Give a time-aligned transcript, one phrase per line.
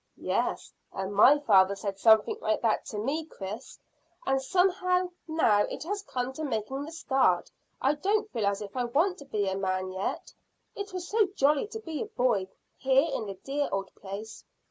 [0.17, 3.77] "Yes, and my father said something like that to me, Chris;
[4.25, 8.75] and somehow now it has come to making the start I don't feel as if
[8.75, 10.33] I want to be a man yet.
[10.75, 14.43] It was so jolly to be a boy here in the dear old place.